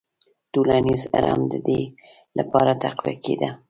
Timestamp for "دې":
1.67-1.81